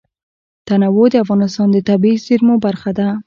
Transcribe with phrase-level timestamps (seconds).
[0.67, 3.07] تنوع د افغانستان د طبیعي زیرمو برخه ده.